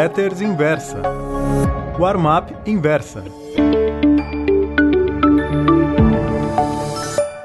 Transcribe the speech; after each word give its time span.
Letters 0.00 0.40
Inversa. 0.40 1.02
Warm-up 1.98 2.54
Inversa. 2.64 3.22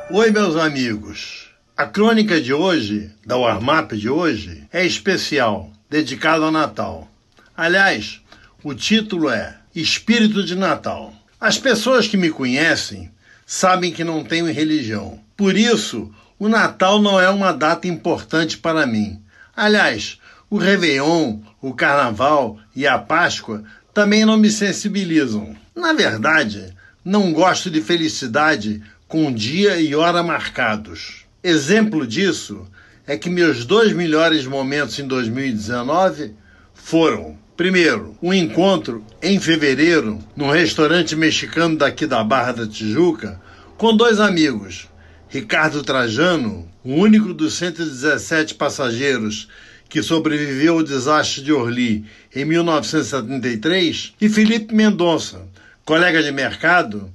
Oi, 0.10 0.32
meus 0.32 0.56
amigos. 0.56 1.50
A 1.76 1.86
crônica 1.86 2.40
de 2.40 2.54
hoje, 2.54 3.12
da 3.26 3.36
Warm-up 3.36 3.98
de 3.98 4.10
hoje, 4.10 4.64
é 4.72 4.86
especial, 4.86 5.70
dedicada 5.90 6.46
ao 6.46 6.52
Natal. 6.52 7.10
Aliás, 7.58 8.22
o 8.64 8.74
título 8.74 9.30
é 9.30 9.58
Espírito 9.76 10.42
de 10.42 10.56
Natal. 10.56 11.14
As 11.38 11.58
pessoas 11.58 12.08
que 12.08 12.16
me 12.16 12.30
conhecem 12.30 13.12
sabem 13.46 13.92
que 13.92 14.06
não 14.06 14.24
tenho 14.24 14.46
religião. 14.46 15.20
Por 15.36 15.58
isso, 15.58 16.10
o 16.40 16.48
Natal 16.48 17.02
não 17.02 17.20
é 17.20 17.30
uma 17.30 17.52
data 17.52 17.86
importante 17.86 18.58
para 18.58 18.88
mim. 18.88 19.22
Aliás, 19.54 20.22
o 20.50 20.58
Réveillon, 20.58 21.40
o 21.62 21.74
Carnaval 21.74 22.58
e 22.76 22.86
a 22.86 22.98
Páscoa 22.98 23.64
também 23.94 24.26
não 24.26 24.38
me 24.38 24.50
sensibilizam. 24.50 25.56
Na 25.76 25.94
verdade, 25.94 26.74
não 27.04 27.32
gosto 27.32 27.70
de 27.70 27.82
felicidade 27.82 28.82
com 29.08 29.32
dia 29.32 29.80
e 29.80 29.96
hora 29.96 30.24
marcados. 30.24 31.26
Exemplo 31.44 32.06
disso 32.06 32.68
é 33.06 33.18
que 33.18 33.30
meus 33.30 33.66
dois 33.66 33.94
melhores 33.94 34.46
momentos 34.46 34.98
em 35.00 35.08
2019 35.08 36.34
foram 36.74 37.38
Primeiro, 37.56 38.18
um 38.22 38.34
encontro 38.34 39.02
em 39.22 39.40
fevereiro 39.40 40.20
num 40.36 40.52
restaurante 40.52 41.16
mexicano 41.16 41.78
daqui 41.78 42.06
da 42.06 42.22
Barra 42.22 42.52
da 42.52 42.68
Tijuca 42.68 43.40
com 43.78 43.96
dois 43.96 44.20
amigos, 44.20 44.90
Ricardo 45.30 45.82
Trajano, 45.82 46.68
o 46.84 46.96
único 46.96 47.34
dos 47.34 47.54
117 47.54 48.56
passageiros 48.56 49.48
que 49.96 50.04
sobreviveu 50.04 50.74
ao 50.74 50.84
desastre 50.84 51.42
de 51.42 51.54
Orly 51.54 52.04
em 52.36 52.44
1973, 52.44 54.14
e 54.20 54.28
Felipe 54.28 54.76
Mendonça, 54.76 55.48
colega 55.86 56.22
de 56.22 56.34
mercado, 56.34 57.10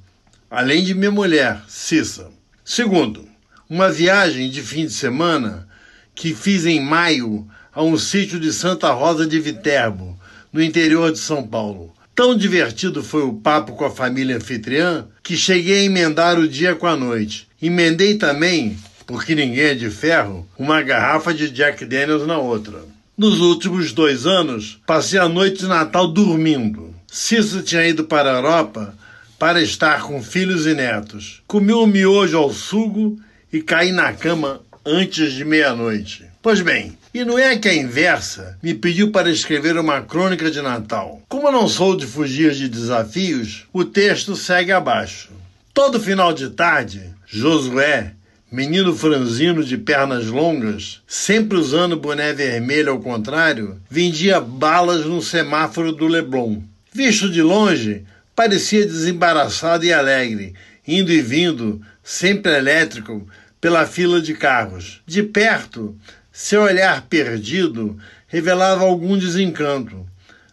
além 0.51 0.83
de 0.83 0.95
minha 0.95 1.11
mulher, 1.11 1.61
Cissa. 1.69 2.31
Segundo, 2.65 3.29
uma 3.69 3.91
viagem 3.91 4.49
de 4.49 4.63
fim 4.63 4.87
de 4.87 4.95
semana 4.95 5.69
que 6.15 6.35
fiz 6.35 6.65
em 6.65 6.81
maio 6.81 7.47
a 7.71 7.83
um 7.83 7.99
sítio 7.99 8.41
de 8.41 8.51
Santa 8.51 8.91
Rosa 8.93 9.27
de 9.27 9.39
Viterbo, 9.39 10.19
no 10.51 10.63
interior 10.63 11.13
de 11.13 11.19
São 11.19 11.47
Paulo. 11.47 11.93
Tão 12.15 12.35
divertido 12.35 13.05
foi 13.05 13.25
o 13.25 13.35
papo 13.35 13.75
com 13.75 13.85
a 13.85 13.91
família 13.91 14.39
anfitriã 14.39 15.07
que 15.23 15.37
cheguei 15.37 15.81
a 15.81 15.85
emendar 15.85 16.39
o 16.39 16.49
dia 16.49 16.75
com 16.75 16.87
a 16.87 16.97
noite. 16.97 17.47
Emendei 17.61 18.15
também, 18.15 18.75
porque 19.11 19.35
ninguém 19.35 19.65
é 19.65 19.75
de 19.75 19.91
ferro, 19.91 20.49
uma 20.57 20.81
garrafa 20.83 21.35
de 21.35 21.51
Jack 21.51 21.85
Daniels 21.85 22.29
na 22.29 22.39
outra. 22.39 22.79
Nos 23.19 23.41
últimos 23.41 23.93
dois 23.93 24.25
anos, 24.25 24.81
passei 24.87 25.19
a 25.19 25.29
noite 25.29 25.59
de 25.59 25.67
Natal 25.67 26.07
dormindo. 26.07 26.95
Cícero 27.09 27.61
tinha 27.61 27.85
ido 27.89 28.05
para 28.05 28.31
a 28.31 28.37
Europa 28.37 28.95
para 29.37 29.61
estar 29.61 30.03
com 30.03 30.23
filhos 30.23 30.65
e 30.65 30.75
netos. 30.75 31.43
Comi 31.49 31.73
um 31.73 31.89
miojo 31.89 32.39
ao 32.39 32.53
sugo 32.53 33.19
e 33.53 33.61
caí 33.61 33.91
na 33.91 34.13
cama 34.13 34.61
antes 34.87 35.33
de 35.33 35.45
meia-noite. 35.45 36.25
Pois 36.41 36.61
bem, 36.61 36.97
e 37.13 37.25
não 37.25 37.37
é 37.37 37.59
que 37.59 37.69
a 37.69 37.75
inversa 37.75 38.57
me 38.63 38.75
pediu 38.75 39.11
para 39.11 39.29
escrever 39.29 39.77
uma 39.77 40.03
crônica 40.03 40.49
de 40.53 40.63
Natal. 40.63 41.21
Como 41.29 41.51
não 41.51 41.67
sou 41.67 41.97
de 41.97 42.07
fugir 42.07 42.53
de 42.53 42.69
desafios, 42.69 43.67
o 43.73 43.85
texto 43.85 44.37
segue 44.37 44.71
abaixo. 44.71 45.31
Todo 45.75 45.99
final 45.99 46.33
de 46.33 46.51
tarde, 46.51 47.11
Josué, 47.27 48.15
menino 48.51 48.95
franzino 48.97 49.63
de 49.63 49.79
pernas 49.79 50.27
longas, 50.27 51.01
sempre 51.07 51.57
usando 51.57 51.97
boné 51.97 52.33
vermelho 52.33 52.91
ao 52.91 53.01
contrário, 53.01 53.81
vendia 53.89 54.41
balas 54.41 55.05
no 55.05 55.23
semáforo 55.23 55.93
do 55.93 56.09
Leblon. 56.09 56.61
Visto 56.93 57.31
de 57.31 57.43
longe, 57.43 58.05
parecia 58.35 58.85
desembaraçado 58.85 59.85
e 59.85 59.93
alegre, 59.93 60.55
indo 60.87 61.13
e 61.13 61.23
vindo, 61.23 61.81
sempre 62.03 62.53
elétrico, 62.53 63.29
pela 63.61 63.87
fila 63.87 64.21
de 64.21 64.35
carros. 64.35 65.01
De 65.07 65.23
perto, 65.23 65.97
seu 66.33 66.63
olhar 66.63 67.03
perdido 67.03 67.97
revelava 68.27 68.83
algum 68.83 69.17
desencanto. 69.17 70.05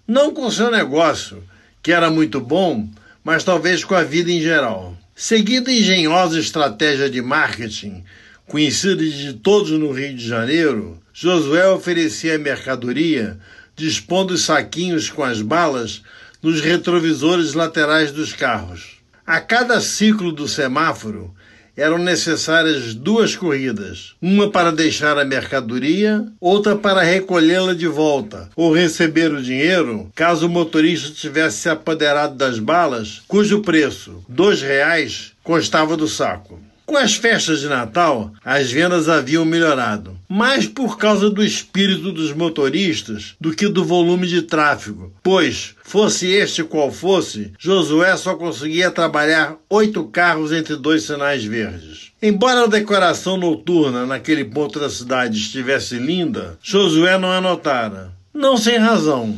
Não 0.08 0.32
com 0.32 0.52
seu 0.52 0.70
negócio, 0.70 1.44
que 1.82 1.92
era 1.92 2.12
muito 2.12 2.40
bom, 2.40 2.88
mas 3.24 3.44
talvez 3.44 3.84
com 3.84 3.96
a 3.96 4.04
vida 4.04 4.32
em 4.32 4.42
geral. 4.42 4.96
Seguindo 5.20 5.72
a 5.72 5.74
engenhosa 5.74 6.40
estratégia 6.40 7.10
de 7.10 7.24
marketing, 7.24 8.04
conhecida 8.46 9.04
de 9.04 9.34
todos 9.34 9.72
no 9.72 9.92
Rio 9.92 10.16
de 10.16 10.28
Janeiro, 10.28 11.02
Josué 11.12 11.68
oferecia 11.70 12.36
a 12.36 12.38
mercadoria 12.38 13.40
dispondo 13.76 14.36
os 14.36 14.44
saquinhos 14.44 15.10
com 15.10 15.24
as 15.24 15.42
balas 15.42 16.04
nos 16.40 16.62
retrovisores 16.62 17.56
laterais 17.56 18.12
dos 18.12 18.32
carros. 18.32 19.00
A 19.26 19.42
cada 19.42 19.82
ciclo 19.82 20.32
do 20.32 20.48
semáforo, 20.48 21.34
eram 21.78 22.00
necessárias 22.00 22.96
duas 22.96 23.36
corridas, 23.36 24.16
uma 24.20 24.50
para 24.50 24.72
deixar 24.72 25.18
a 25.20 25.24
mercadoria, 25.24 26.26
outra 26.42 26.76
para 26.76 27.04
recolhê-la 27.04 27.76
de 27.76 27.88
volta 27.88 28.50
ou 28.56 28.74
receber 28.74 29.32
o 29.32 29.42
dinheiro, 29.42 30.12
caso 30.16 30.48
o 30.48 30.50
motorista 30.50 31.12
tivesse 31.12 31.58
se 31.58 31.70
apoderado 31.70 32.36
das 32.36 32.58
balas, 32.58 33.22
cujo 33.28 33.62
preço, 33.62 34.24
dois 34.28 34.62
reais, 34.62 35.34
constava 35.44 35.96
do 35.96 36.08
saco. 36.08 36.60
Com 36.88 36.96
as 36.96 37.16
festas 37.16 37.60
de 37.60 37.68
Natal, 37.68 38.32
as 38.46 38.72
vendas 38.72 39.10
haviam 39.10 39.44
melhorado, 39.44 40.18
mais 40.30 40.66
por 40.66 40.98
causa 40.98 41.30
do 41.30 41.44
espírito 41.44 42.14
dos 42.14 42.32
motoristas 42.32 43.36
do 43.42 43.54
que 43.54 43.68
do 43.68 43.84
volume 43.84 44.26
de 44.26 44.44
tráfego, 44.44 45.12
pois, 45.22 45.76
fosse 45.84 46.28
este 46.28 46.64
qual 46.64 46.90
fosse, 46.90 47.52
Josué 47.60 48.16
só 48.16 48.36
conseguia 48.36 48.90
trabalhar 48.90 49.58
oito 49.70 50.06
carros 50.06 50.54
entre 50.54 50.78
dois 50.78 51.04
sinais 51.04 51.44
verdes. 51.44 52.14
Embora 52.24 52.64
a 52.64 52.68
decoração 52.68 53.36
noturna 53.36 54.06
naquele 54.06 54.46
ponto 54.46 54.80
da 54.80 54.90
cidade 54.90 55.38
estivesse 55.38 55.96
linda, 56.00 56.58
Josué 56.64 57.18
não 57.18 57.30
a 57.30 57.42
notara. 57.42 58.14
Não 58.34 58.56
sem 58.56 58.78
razão. 58.78 59.38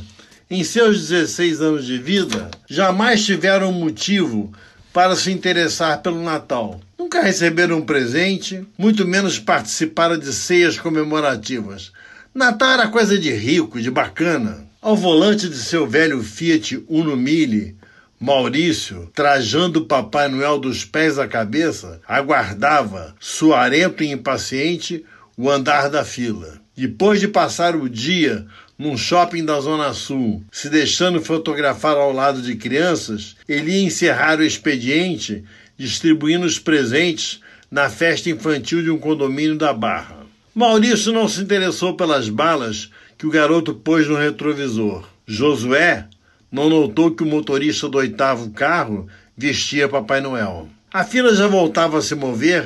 Em 0.52 0.64
seus 0.64 1.08
16 1.08 1.62
anos 1.62 1.86
de 1.86 1.98
vida, 1.98 2.50
jamais 2.70 3.26
tiveram 3.26 3.72
motivo 3.72 4.52
para 4.94 5.16
se 5.16 5.32
interessar 5.32 6.02
pelo 6.02 6.22
Natal. 6.22 6.80
Nunca 6.98 7.22
receberam 7.22 7.78
um 7.78 7.86
presente, 7.86 8.66
muito 8.78 9.08
menos 9.08 9.40
participaram 9.40 10.18
de 10.18 10.32
ceias 10.34 10.78
comemorativas. 10.78 11.92
Natal 12.34 12.72
era 12.72 12.88
coisa 12.88 13.18
de 13.18 13.32
rico, 13.32 13.82
de 13.82 13.90
bacana. 13.90 14.68
Ao 14.82 14.96
volante 14.96 15.50
de 15.50 15.58
seu 15.58 15.88
velho 15.88 16.24
Fiat 16.24 16.84
Uno 16.88 17.16
Mille, 17.16 17.76
Maurício, 18.20 19.10
trajando 19.14 19.80
o 19.80 19.86
Papai 19.86 20.28
Noel 20.28 20.60
dos 20.60 20.86
pés 20.86 21.18
à 21.18 21.28
cabeça, 21.28 22.02
aguardava, 22.08 23.16
suarento 23.20 24.04
e 24.04 24.12
impaciente, 24.12 25.06
o 25.38 25.50
andar 25.50 25.90
da 25.90 26.04
fila. 26.04 26.60
Depois 26.76 27.20
de 27.20 27.28
passar 27.28 27.76
o 27.76 27.90
dia 27.90 28.46
num 28.80 28.98
shopping 28.98 29.44
da 29.44 29.60
Zona 29.60 29.94
Sul, 29.94 30.42
se 30.50 30.70
deixando 30.70 31.22
fotografar 31.22 31.98
ao 31.98 32.14
lado 32.14 32.42
de 32.42 32.56
crianças, 32.56 33.36
ele 33.48 33.72
ia 33.74 33.84
encerrar 33.84 34.40
o 34.40 34.44
expediente 34.44 35.44
distribuindo 35.78 36.46
os 36.46 36.58
presentes 36.58 37.42
na 37.70 37.90
festa 37.90 38.30
infantil 38.30 38.82
de 38.82 38.90
um 38.90 38.98
condomínio 38.98 39.58
da 39.58 39.74
Barra. 39.74 40.20
Maurício 40.56 41.12
não 41.12 41.28
se 41.28 41.42
interessou 41.42 41.96
pelas 41.96 42.30
balas 42.30 42.90
que 43.18 43.28
o 43.28 43.30
garoto 43.30 43.74
pôs 43.74 44.08
no 44.08 44.16
retrovisor. 44.16 45.06
Josué 45.28 46.08
não 46.50 46.70
notou 46.70 47.12
que 47.12 47.22
o 47.22 47.28
motorista 47.28 47.90
do 47.90 47.98
oitavo 47.98 48.50
carro 48.52 49.08
vestia 49.38 49.90
Papai 49.90 50.22
Noel. 50.22 50.70
A 50.92 51.04
fila 51.04 51.36
já 51.36 51.48
voltava 51.48 51.98
a 51.98 52.02
se 52.02 52.16
mover 52.16 52.66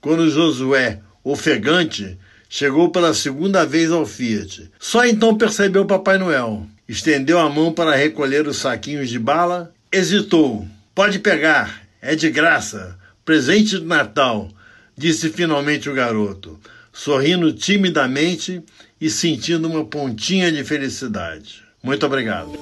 quando 0.00 0.30
Josué, 0.30 1.00
ofegante, 1.24 2.18
Chegou 2.48 2.90
pela 2.90 3.12
segunda 3.12 3.66
vez 3.66 3.90
ao 3.92 4.06
Fiat. 4.06 4.70
Só 4.78 5.04
então 5.04 5.36
percebeu 5.36 5.84
Papai 5.84 6.16
Noel. 6.16 6.66
Estendeu 6.88 7.38
a 7.38 7.50
mão 7.50 7.72
para 7.72 7.94
recolher 7.94 8.48
os 8.48 8.56
saquinhos 8.56 9.10
de 9.10 9.18
bala. 9.18 9.72
Hesitou. 9.92 10.66
Pode 10.94 11.18
pegar, 11.18 11.82
é 12.00 12.16
de 12.16 12.30
graça. 12.30 12.96
Presente 13.24 13.78
de 13.78 13.84
Natal, 13.84 14.50
disse 14.96 15.28
finalmente 15.28 15.90
o 15.90 15.94
garoto, 15.94 16.58
sorrindo 16.90 17.52
timidamente 17.52 18.62
e 18.98 19.10
sentindo 19.10 19.68
uma 19.68 19.84
pontinha 19.84 20.50
de 20.50 20.64
felicidade. 20.64 21.62
Muito 21.82 22.06
obrigado. 22.06 22.52